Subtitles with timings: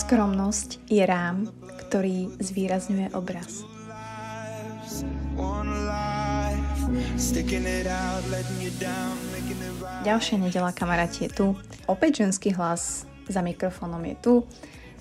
[0.00, 1.44] Skromnosť je rám,
[1.84, 3.68] ktorý zvýrazňuje obraz.
[10.08, 11.46] Ďalšia nedela, kamaráti, je tu.
[11.84, 14.34] Opäť ženský hlas za mikrofónom je tu.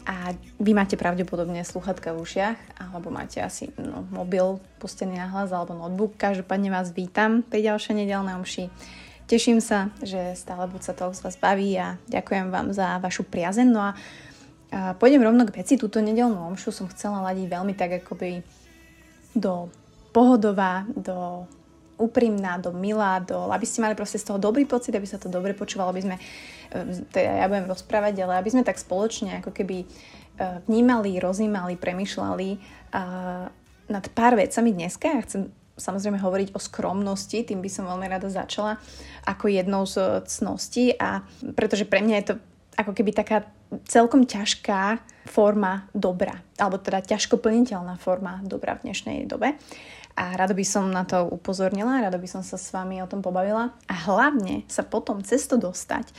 [0.04, 5.56] A vy máte pravdepodobne sluchatka v ušiach, alebo máte asi no, mobil pustený na hlas
[5.56, 6.20] alebo notebook.
[6.20, 8.68] Každopádne vás vítam pri ďalšej nedelnej omši.
[9.32, 13.24] Teším sa, že stále buď sa to z vás baví a ďakujem vám za vašu
[13.24, 13.68] priazeň.
[13.72, 13.96] No a
[14.72, 15.76] a pôjdem rovno k veci.
[15.76, 18.40] Túto nedelnú omšu som chcela ladiť veľmi tak akoby
[19.36, 19.68] do
[20.16, 21.44] pohodová, do
[22.00, 25.28] úprimná, do milá, do, aby ste mali proste z toho dobrý pocit, aby sa to
[25.28, 26.16] dobre počúvalo, aby sme,
[26.72, 29.86] e, teda ja budem rozprávať, ale aby sme tak spoločne ako keby e,
[30.66, 32.50] vnímali, rozímali, premyšľali
[33.92, 35.08] nad pár vecami dneska.
[35.12, 38.78] Ja chcem samozrejme hovoriť o skromnosti, tým by som veľmi rada začala
[39.26, 41.26] ako jednou z cností a
[41.58, 42.36] pretože pre mňa je to
[42.78, 43.50] ako keby taká
[43.90, 49.58] celkom ťažká forma dobra, alebo teda ťažko plniteľná forma dobra v dnešnej dobe.
[50.12, 53.24] A rada by som na to upozornila, rada by som sa s vami o tom
[53.24, 56.12] pobavila a hlavne sa potom cez to dostať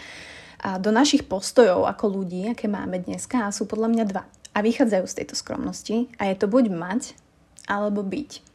[0.80, 4.24] do našich postojov ako ľudí, aké máme dneska a sú podľa mňa dva.
[4.52, 7.02] A vychádzajú z tejto skromnosti a je to buď mať
[7.68, 8.51] alebo byť.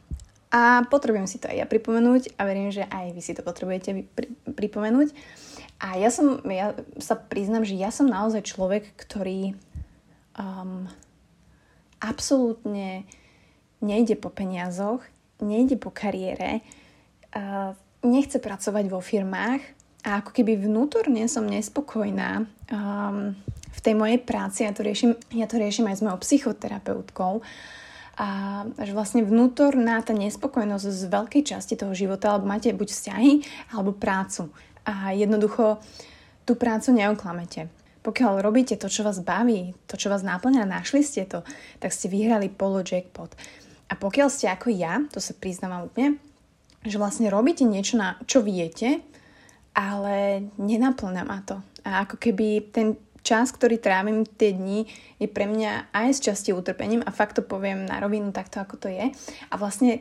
[0.48, 4.08] A potrebujem si to aj ja pripomenúť a verím, že aj vy si to potrebujete
[4.16, 5.12] pri- pripomenúť.
[5.78, 9.54] A ja som, ja sa priznám, že ja som naozaj človek, ktorý
[10.34, 10.88] um,
[12.00, 13.04] absolútne
[13.78, 15.04] nejde po peniazoch,
[15.38, 16.64] nejde po kariére,
[17.36, 19.62] uh, nechce pracovať vo firmách
[20.06, 23.36] a ako keby vnútorne som nespokojná um,
[23.74, 27.44] v tej mojej práci, ja to riešim, ja to riešim aj s mojou psychoterapeutkou,
[28.18, 33.32] a že vlastne vnútorná tá nespokojnosť z veľkej časti toho života, alebo máte buď vzťahy,
[33.70, 34.50] alebo prácu
[34.82, 35.78] a jednoducho
[36.42, 37.70] tú prácu neoklamete.
[38.02, 41.44] Pokiaľ robíte to, čo vás baví, to, čo vás náplňa, našli ste to,
[41.78, 43.36] tak ste vyhrali polo jackpot.
[43.88, 46.16] A pokiaľ ste ako ja, to sa priznávam úplne,
[46.82, 49.04] že vlastne robíte niečo, na čo viete,
[49.76, 51.60] ale nenaplňa ma to.
[51.84, 56.50] A ako keby ten čas, ktorý trávim tie dni, je pre mňa aj z časti
[56.54, 59.10] utrpením a fakt to poviem na rovinu takto, ako to je.
[59.50, 60.00] A vlastne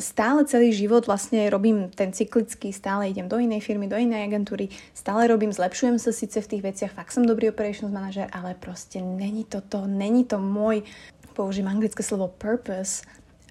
[0.00, 4.72] stále celý život vlastne robím ten cyklický, stále idem do inej firmy, do inej agentúry,
[4.96, 9.04] stále robím, zlepšujem sa síce v tých veciach, fakt som dobrý operations manažer, ale proste
[9.04, 10.88] není to to, není to môj,
[11.36, 13.04] použijem anglické slovo purpose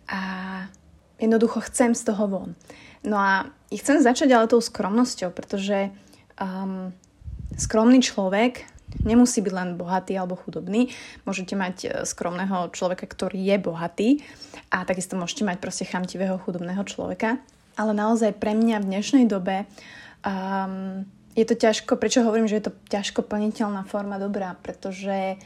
[0.09, 0.65] a
[1.21, 2.49] jednoducho chcem z toho von.
[3.05, 5.93] No a chcem začať ale tou skromnosťou, pretože
[6.41, 6.89] um,
[7.53, 8.65] skromný človek
[9.03, 10.91] nemusí byť len bohatý alebo chudobný.
[11.27, 14.09] Môžete mať e, skromného človeka, ktorý je bohatý
[14.71, 17.39] a takisto môžete mať proste chamtivého chudobného človeka.
[17.77, 19.69] Ale naozaj pre mňa v dnešnej dobe
[20.25, 21.05] um,
[21.37, 25.37] je to ťažko, prečo hovorím, že je to ťažko plniteľná forma dobrá, pretože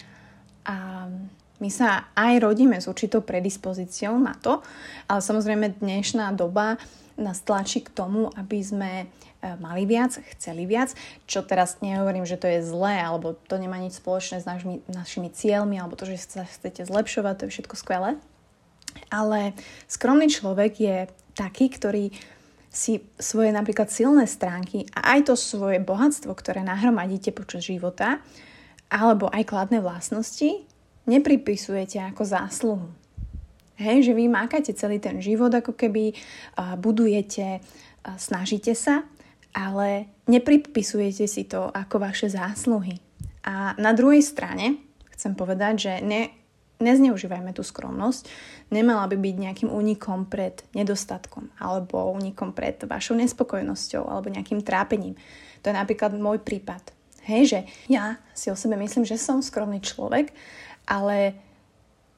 [0.64, 1.28] um,
[1.60, 4.64] my sa aj rodíme s určitou predispozíciou na to,
[5.12, 6.80] ale samozrejme dnešná doba
[7.20, 8.92] nás tlačí k tomu, aby sme
[9.42, 10.94] mali viac, chceli viac,
[11.26, 15.34] čo teraz nehovorím, že to je zlé, alebo to nemá nič spoločné s našimi, našimi
[15.34, 18.22] cieľmi, alebo to, že sa chcete zlepšovať, to je všetko skvelé.
[19.10, 19.58] Ale
[19.90, 20.98] skromný človek je
[21.34, 22.14] taký, ktorý
[22.72, 28.24] si svoje napríklad silné stránky a aj to svoje bohatstvo, ktoré nahromadíte počas života,
[28.88, 30.64] alebo aj kladné vlastnosti,
[31.04, 32.88] nepripisujete ako zásluhu.
[33.76, 36.14] Hej, že vy mákate celý ten život, ako keby
[36.78, 37.60] budujete,
[38.16, 39.04] snažíte sa,
[39.52, 43.00] ale nepripisujete si to ako vaše zásluhy.
[43.42, 44.80] A na druhej strane
[45.14, 46.32] chcem povedať, že ne,
[46.82, 48.28] nezneužívajme tú skromnosť.
[48.74, 55.14] Nemala by byť nejakým únikom pred nedostatkom alebo únikom pred vašou nespokojnosťou alebo nejakým trápením.
[55.62, 56.82] To je napríklad môj prípad.
[57.22, 60.34] Hej, že ja si o sebe myslím, že som skromný človek,
[60.90, 61.38] ale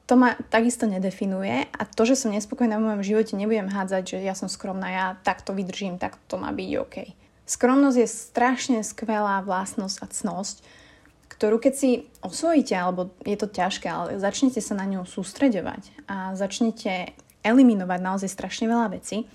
[0.04, 4.18] to ma takisto nedefinuje a to, že som nespokojná v mojom živote, nebudem hádzať, že
[4.20, 6.96] ja som skromná, ja takto vydržím, tak to má byť OK.
[7.48, 10.56] Skromnosť je strašne skvelá vlastnosť a cnosť,
[11.32, 11.90] ktorú keď si
[12.24, 18.30] osvojíte, alebo je to ťažké, ale začnete sa na ňu sústreďovať a začnete eliminovať naozaj
[18.32, 19.28] strašne veľa vecí,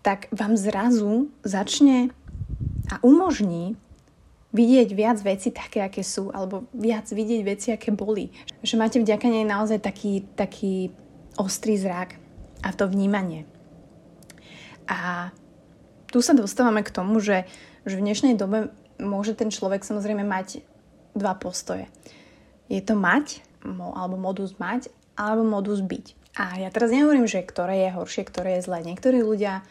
[0.00, 2.08] tak vám zrazu začne
[2.88, 3.76] a umožní
[4.52, 8.28] vidieť viac veci také, aké sú, alebo viac vidieť veci, aké boli.
[8.60, 10.92] Že máte vďaka nej naozaj taký, taký
[11.40, 12.20] ostrý zrak
[12.60, 13.48] a to vnímanie.
[14.86, 15.32] A
[16.12, 17.48] tu sa dostávame k tomu, že,
[17.88, 18.68] že v dnešnej dobe
[19.00, 20.60] môže ten človek samozrejme mať
[21.16, 21.88] dva postoje.
[22.68, 26.06] Je to mať, alebo modus mať, alebo modus byť.
[26.36, 28.84] A ja teraz nehovorím, že ktoré je horšie, ktoré je zlé.
[28.84, 29.64] Niektorí ľudia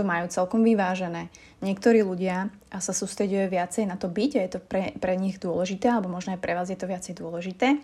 [0.00, 1.28] to majú celkom vyvážené.
[1.60, 5.92] Niektorí ľudia sa sústredujú viacej na to byť a je to pre, pre nich dôležité,
[5.92, 7.76] alebo možno aj pre vás je to viacej dôležité.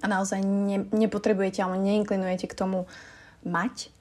[0.00, 2.88] A naozaj ne, nepotrebujete alebo neinklinujete k tomu
[3.44, 3.92] mať.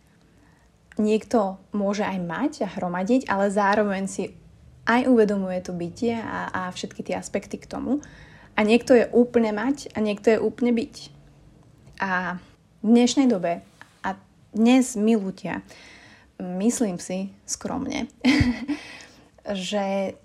[0.96, 4.32] Niekto môže aj mať a hromadiť, ale zároveň si
[4.88, 8.00] aj uvedomuje to bytie a, a všetky tie aspekty k tomu.
[8.56, 10.96] A niekto je úplne mať a niekto je úplne byť.
[12.00, 12.40] A
[12.80, 13.60] v dnešnej dobe
[14.08, 14.16] a
[14.56, 15.60] dnes my ľudia
[16.40, 18.12] myslím si skromne,
[19.70, 20.16] že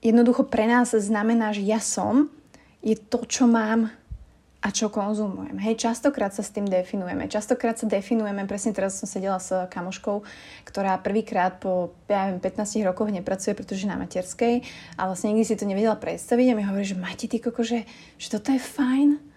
[0.00, 2.32] jednoducho pre nás znamená, že ja som
[2.80, 3.92] je to, čo mám
[4.60, 5.56] a čo konzumujem.
[5.56, 7.32] Hej, častokrát sa s tým definujeme.
[7.32, 10.20] Častokrát sa definujeme, presne teraz som sedela s kamoškou,
[10.68, 14.60] ktorá prvýkrát po ja viem, 15 rokoch nepracuje, pretože na materskej
[15.00, 17.88] a vlastne nikdy si to nevedela predstaviť a mi hovorí, že máte ty koko, že,
[18.20, 19.29] že toto je fajn,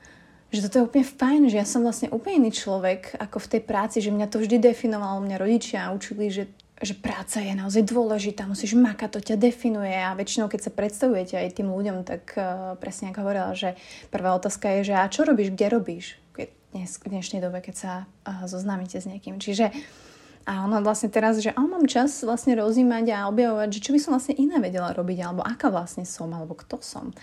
[0.54, 3.62] že toto je úplne fajn, že ja som vlastne úplne iný človek ako v tej
[3.66, 6.46] práci, že mňa to vždy definovalo, mňa rodičia učili, že,
[6.78, 11.42] že práca je naozaj dôležitá, musíš makať, to ťa definuje a väčšinou, keď sa predstavujete
[11.42, 13.74] aj tým ľuďom, tak uh, presne ako hovorila, že
[14.14, 17.76] prvá otázka je, že a čo robíš, kde robíš, keď dnes, v dnešnej dobe, keď
[17.76, 19.42] sa uh, zoznámite s niekým.
[19.42, 19.74] Čiže
[20.44, 24.00] a ona vlastne teraz, že oh, mám čas vlastne rozímať a objavovať, že čo by
[24.04, 27.16] som vlastne iné vedela robiť, alebo aká vlastne som, alebo kto som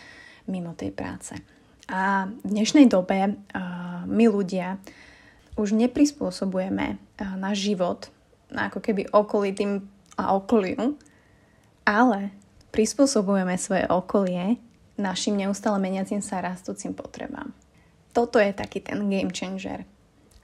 [0.48, 1.36] mimo tej práce.
[1.90, 3.34] A v dnešnej dobe
[4.06, 4.78] my ľudia
[5.58, 8.14] už neprispôsobujeme náš život
[8.54, 9.82] ako keby okolitým
[10.14, 10.94] a okoliu,
[11.82, 12.30] ale
[12.70, 14.62] prispôsobujeme svoje okolie
[14.94, 17.50] našim neustále meniacim sa rastúcim potrebám.
[18.14, 19.82] Toto je taký ten game changer.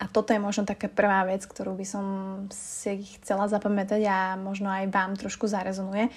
[0.03, 2.05] A toto je možno taká prvá vec, ktorú by som
[2.51, 6.11] si chcela zapamätať a možno aj vám trošku zarezonuje,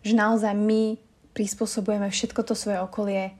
[0.00, 0.96] že naozaj my
[1.36, 3.36] prispôsobujeme všetko to svoje okolie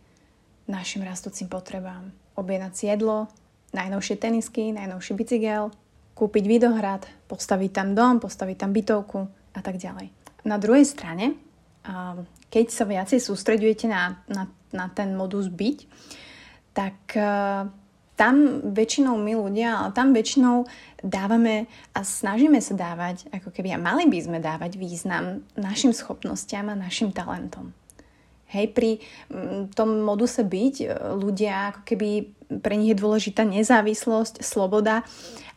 [0.67, 2.13] našim rastúcim potrebám.
[2.35, 3.31] Objednať si jedlo,
[3.75, 5.71] najnovšie tenisky, najnovší bicykel,
[6.15, 9.21] kúpiť videohrad, postaviť tam dom, postaviť tam bytovku
[9.55, 10.11] a tak ďalej.
[10.47, 11.35] Na druhej strane,
[12.49, 15.79] keď sa viacej sústredujete na, na, na ten modus byť,
[16.75, 16.97] tak
[18.15, 20.71] tam väčšinou my ľudia, ale tam väčšinou
[21.03, 21.67] dávame
[21.99, 26.79] a snažíme sa dávať, ako keby a mali by sme dávať význam našim schopnostiam a
[26.79, 27.75] našim talentom.
[28.55, 28.91] Hej, pri
[29.29, 30.87] mm, tom moduse byť e,
[31.19, 32.09] ľudia, ako keby
[32.63, 35.03] pre nich je dôležitá nezávislosť, sloboda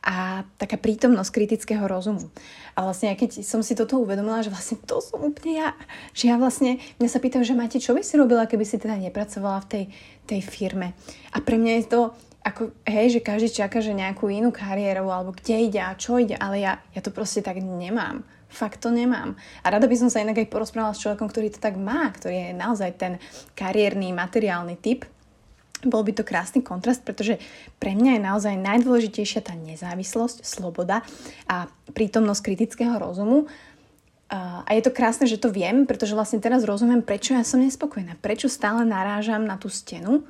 [0.01, 2.31] a taká prítomnosť kritického rozumu.
[2.77, 5.69] A vlastne, keď som si toto uvedomila, že vlastne to som úplne ja,
[6.13, 8.95] že ja vlastne, mňa sa pýtam, že máte, čo by si robila, keby si teda
[8.97, 9.83] nepracovala v tej,
[10.29, 10.94] tej firme.
[11.35, 12.01] A pre mňa je to
[12.47, 16.39] ako, hej, že každý čaká, že nejakú inú kariéru, alebo kde ide a čo ide,
[16.39, 18.23] ale ja, ja to proste tak nemám.
[18.47, 19.35] Fakt to nemám.
[19.61, 22.49] A rada by som sa inak aj porozprávala s človekom, ktorý to tak má, ktorý
[22.49, 23.13] je naozaj ten
[23.53, 25.03] kariérny, materiálny typ.
[25.85, 27.38] Bol by to krásny kontrast, pretože
[27.77, 31.05] pre mňa je naozaj najdôležitejšia tá nezávislosť, sloboda
[31.45, 33.45] a prítomnosť kritického rozumu.
[34.33, 38.17] A je to krásne, že to viem, pretože vlastne teraz rozumiem, prečo ja som nespokojná,
[38.19, 40.25] prečo stále narážam na tú stenu,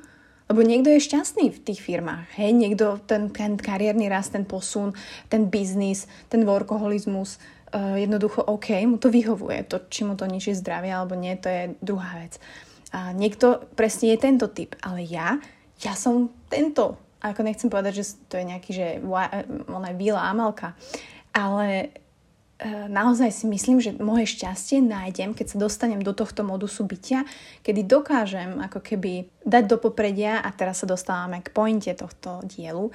[0.48, 2.40] lebo niekto je šťastný v tých firmách.
[2.40, 4.94] Hej, niekto ten, ten kariérny rast, ten posun,
[5.28, 7.42] ten biznis, ten workoholizmus,
[7.76, 9.64] jednoducho OK, mu to vyhovuje.
[9.68, 12.40] To, či mu to ničí zdravie alebo nie, to je druhá vec.
[12.92, 15.36] A niekto presne je tento typ, ale ja,
[15.84, 16.96] ja som tento.
[17.20, 18.86] Ako nechcem povedať, že to je nejaký, že
[19.68, 20.72] ona je bílá amalka,
[21.34, 21.90] ale
[22.62, 27.26] uh, naozaj si myslím, že moje šťastie nájdem, keď sa dostanem do tohto modusu bytia,
[27.66, 32.88] kedy dokážem ako keby dať do popredia, a teraz sa dostávame k pointe tohto dielu,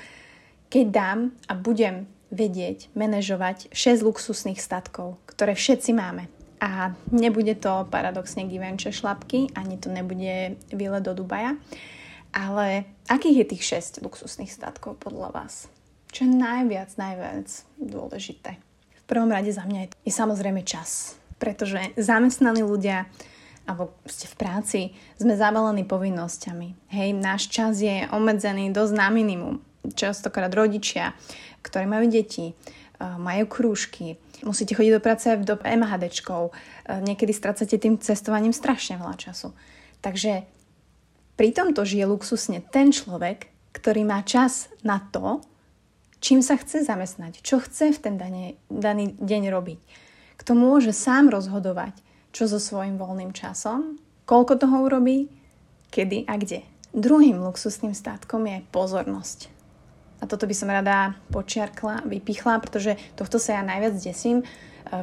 [0.71, 6.25] keď dám a budem vedieť manažovať 6 luxusných statkov, ktoré všetci máme.
[6.57, 11.59] A nebude to paradoxne Givenchy šlapky, ani to nebude výlet do Dubaja.
[12.33, 13.63] Ale akých je tých
[14.01, 15.69] 6 luxusných statkov podľa vás?
[16.09, 17.47] Čo je najviac, najviac
[17.77, 18.57] dôležité?
[18.89, 21.19] V prvom rade za mňa je, je samozrejme čas.
[21.37, 23.05] Pretože zamestnaní ľudia
[23.63, 24.79] alebo ste v práci,
[25.15, 26.91] sme zavalení povinnosťami.
[26.91, 29.63] Hej, náš čas je obmedzený dosť na minimum.
[29.95, 31.15] Častokrát rodičia,
[31.63, 32.53] ktoré majú deti, e,
[32.99, 36.51] majú krúžky, musíte chodiť do práce do MHDčkou, e,
[37.01, 39.55] niekedy strácate tým cestovaním strašne veľa času.
[40.03, 40.43] Takže
[41.39, 45.41] pri tomto žije luxusne ten človek, ktorý má čas na to,
[46.21, 49.79] čím sa chce zamestnať, čo chce v ten daný, daný deň robiť.
[50.37, 51.97] Kto môže sám rozhodovať,
[52.35, 55.31] čo so svojím voľným časom, koľko toho urobí,
[55.89, 56.65] kedy a kde.
[56.93, 59.49] Druhým luxusným statkom je pozornosť.
[60.23, 64.39] A toto by som rada počiarkla, vypichla, pretože tohto sa ja najviac desím.
[64.39, 64.45] E,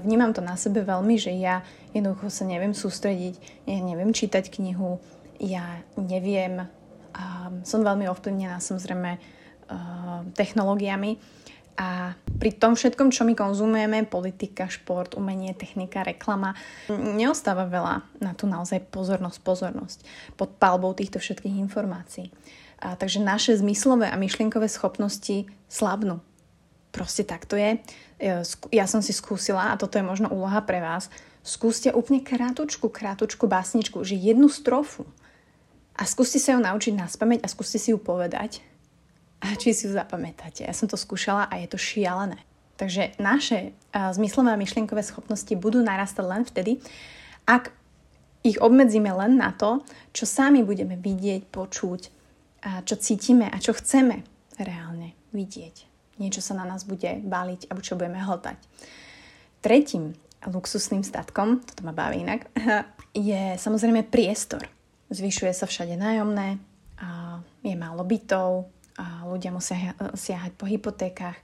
[0.01, 1.61] vnímam to na sebe veľmi, že ja
[1.93, 4.97] jednoducho sa neviem sústrediť, ja neviem čítať knihu,
[5.37, 6.65] ja neviem,
[7.17, 11.17] um, som veľmi ovplyvnená samozrejme uh, technológiami
[11.81, 16.53] A pri tom všetkom, čo my konzumujeme, politika, šport, umenie, technika, reklama,
[16.93, 19.99] neostáva veľa na tú naozaj pozornosť, pozornosť
[20.37, 22.29] pod palbou týchto všetkých informácií.
[22.81, 26.25] A takže naše zmyslové a myšlienkové schopnosti slabnú.
[26.91, 27.79] Proste tak to je.
[28.19, 31.13] E, ja som si skúsila, a toto je možno úloha pre vás,
[31.45, 35.07] skúste úplne krátučku, krátučku básničku, že jednu strofu.
[35.97, 38.65] A skúste sa ju naučiť naspamäť a skúste si ju povedať
[39.41, 40.65] a či si ju zapamätáte.
[40.65, 42.41] Ja som to skúšala a je to šialené.
[42.77, 46.81] Takže naše uh, zmyslové a myšlienkové schopnosti budú narastať len vtedy,
[47.45, 47.73] ak
[48.41, 49.85] ich obmedzíme len na to,
[50.17, 52.20] čo sami budeme vidieť, počuť,
[52.61, 54.25] a čo cítime a čo chceme
[54.61, 55.89] reálne vidieť.
[56.21, 58.59] Niečo sa na nás bude baliť alebo čo budeme hltať.
[59.65, 62.49] Tretím luxusným statkom, toto ma baví inak,
[63.17, 64.65] je samozrejme priestor.
[65.11, 66.61] Zvyšuje sa všade nájomné,
[67.61, 71.37] je málo bytov, a ľudia musia siahať po hypotékach.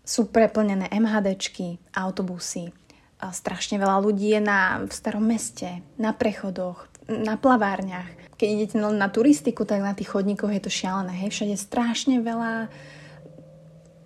[0.00, 2.72] Sú preplnené MHDčky, autobusy.
[3.20, 8.06] A strašne veľa ľudí je na, v starom meste, na prechodoch, na plavárniach.
[8.38, 11.10] Keď idete na turistiku, tak na tých chodníkoch je to šialené.
[11.24, 12.70] Hej, všade strašne veľa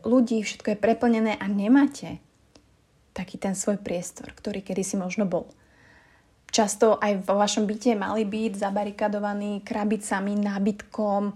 [0.06, 2.22] ľudí, všetko je preplnené a nemáte
[3.12, 5.52] taký ten svoj priestor, ktorý kedysi možno bol.
[6.52, 11.32] Často aj vo vašom byte mali byť zabarikadovaní krabicami, nábytkom, e,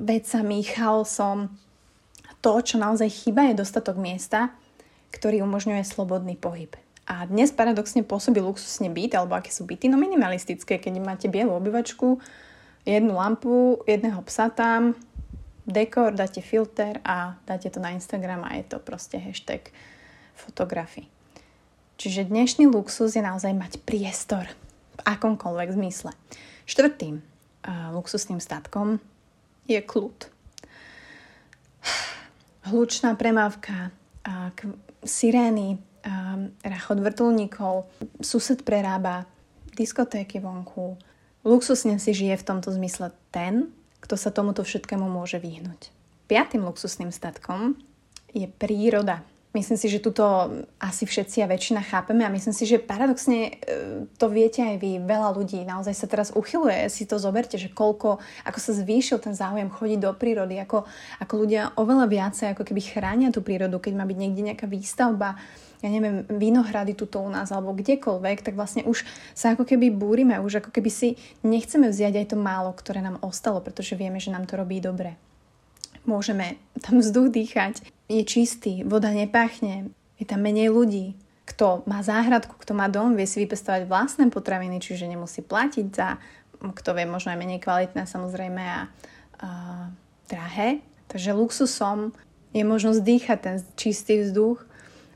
[0.00, 1.52] vecami, chaosom.
[2.40, 4.56] To, čo naozaj chýba, je dostatok miesta,
[5.12, 6.72] ktorý umožňuje slobodný pohyb.
[7.06, 11.54] A dnes paradoxne pôsobí luxusne byt, alebo aké sú byty, no minimalistické, keď máte bielu
[11.54, 12.18] obyvačku,
[12.82, 14.98] jednu lampu, jedného psa tam,
[15.66, 19.70] dekor, dáte filter a dáte to na Instagram a je to proste hashtag
[20.34, 21.06] fotografii.
[21.96, 24.50] Čiže dnešný luxus je naozaj mať priestor
[24.98, 26.10] v akomkoľvek zmysle.
[26.66, 28.98] Štvrtým uh, luxusným statkom
[29.70, 30.28] je kľud.
[32.70, 33.94] Hlučná premávka,
[34.26, 35.80] uh, k- sirény,
[36.62, 37.90] rachot vrtulníkov,
[38.22, 39.26] sused prerába,
[39.76, 40.96] diskotéky vonku.
[41.46, 43.70] Luxusne si žije v tomto zmysle ten,
[44.02, 45.90] kto sa tomuto všetkému môže vyhnúť.
[46.26, 47.78] Piatým luxusným statkom
[48.34, 49.22] je príroda.
[49.56, 53.52] Myslím si, že tuto asi všetci a väčšina chápeme a myslím si, že paradoxne e,
[54.20, 55.00] to viete aj vy.
[55.00, 56.92] Veľa ľudí naozaj sa teraz uchyluje.
[56.92, 60.84] Si to zoberte, že koľko, ako sa zvýšil ten záujem chodiť do prírody, ako,
[61.24, 65.40] ako ľudia oveľa viacej ako keby chránia tú prírodu, keď má byť niekde nejaká výstavba,
[65.84, 69.04] ja neviem, vinohrady tuto u nás alebo kdekoľvek, tak vlastne už
[69.36, 71.08] sa ako keby búrime, už ako keby si
[71.44, 75.20] nechceme vziať aj to málo, ktoré nám ostalo, pretože vieme, že nám to robí dobre
[76.06, 81.18] môžeme tam vzduch dýchať, je čistý, voda nepachne, je tam menej ľudí.
[81.46, 86.18] Kto má záhradku, kto má dom, vie si vypestovať vlastné potraviny, čiže nemusí platiť za,
[86.58, 88.80] kto vie, možno aj menej kvalitné samozrejme a,
[89.42, 89.50] a
[90.26, 90.82] drahé.
[91.06, 92.10] Takže luxusom
[92.50, 94.62] je možnosť dýchať ten čistý vzduch,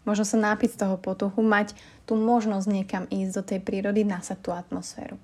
[0.04, 4.38] možno sa nápiť z toho potuchu, mať tú možnosť niekam ísť do tej prírody, nasať
[4.40, 5.16] tú atmosféru.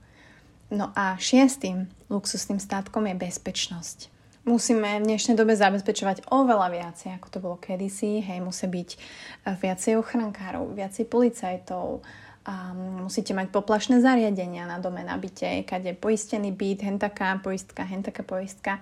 [0.68, 4.16] No a šiestým luxusným statkom je bezpečnosť
[4.46, 8.22] musíme v dnešnej dobe zabezpečovať oveľa viacej, ako to bolo kedysi.
[8.22, 12.00] Hej, musí byť eh, viacej ochrankárov, viacej policajtov,
[12.46, 17.82] um, musíte mať poplašné zariadenia na dome, na byte, kade poistený byt, hen taká poistka,
[17.82, 18.78] hen taká poistka.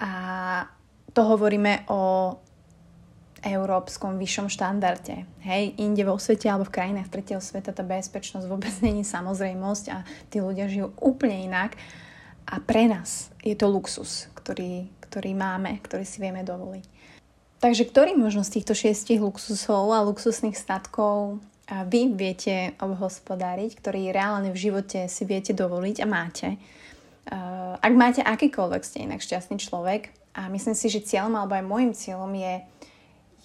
[0.00, 0.10] A
[1.14, 2.34] to hovoríme o
[3.44, 5.28] európskom vyššom štandarde.
[5.44, 10.02] Hej, inde vo svete alebo v krajinách tretieho sveta tá bezpečnosť vôbec není samozrejmosť a
[10.32, 11.76] tí ľudia žijú úplne inak.
[12.44, 16.84] A pre nás je to luxus, ktorý, ktorý máme, ktorý si vieme dovoliť.
[17.64, 24.12] Takže ktorý možno z týchto šiestich luxusov a luxusných statkov a vy viete obhospodáriť, ktorý
[24.12, 26.48] reálne v živote si viete dovoliť a máte.
[27.80, 31.92] Ak máte akýkoľvek, ste inak šťastný človek a myslím si, že cieľom alebo aj môjim
[31.96, 32.54] cieľom je,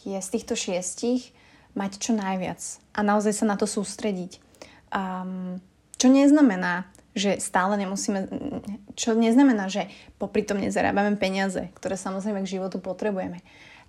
[0.06, 1.32] je z týchto šiestich
[1.77, 2.60] mať čo najviac
[2.96, 4.41] a naozaj sa na to sústrediť.
[4.89, 5.62] Um,
[6.00, 8.32] čo neznamená, že stále nemusíme,
[8.96, 9.91] čo neznamená, že
[10.22, 13.44] popri tom nezarábame peniaze, ktoré samozrejme k životu potrebujeme.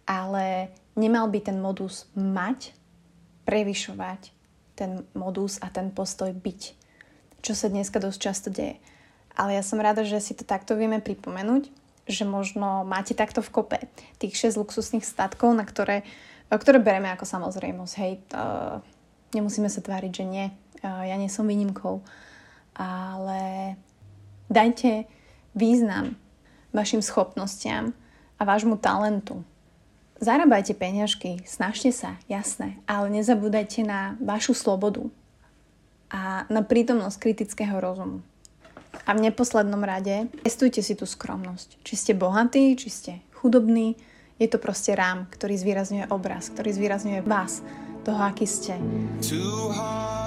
[0.09, 2.75] Ale nemal by ten modus mať,
[3.47, 4.35] prevyšovať
[4.81, 6.61] ten modus a ten postoj byť.
[7.45, 8.81] Čo sa dneska dosť často deje.
[9.37, 11.69] Ale ja som rada, že si to takto vieme pripomenúť,
[12.11, 13.79] že možno máte takto v kope
[14.19, 16.03] tých 6 luxusných statkov, na ktoré,
[16.51, 17.95] ktoré bereme ako samozrejmosť.
[18.03, 18.83] Hej, uh,
[19.33, 20.47] nemusíme sa tváriť, že nie.
[20.83, 22.03] Uh, ja nie som výnimkou
[22.81, 23.75] ale
[24.49, 25.05] dajte
[25.53, 26.17] význam
[26.73, 27.93] vašim schopnostiam
[28.41, 29.45] a vášmu talentu.
[30.21, 35.09] Zarábajte peňažky, snažte sa, jasné, ale nezabúdajte na vašu slobodu
[36.13, 38.21] a na prítomnosť kritického rozumu.
[39.09, 41.81] A v neposlednom rade testujte si tú skromnosť.
[41.85, 43.97] Či ste bohatí, či ste chudobní,
[44.41, 47.61] Je to proste rám, ktorý zvýrazňuje obraz, ktorý zvýrazňuje vás,
[48.09, 48.73] toho, aký ste.
[49.21, 50.20] Too hard.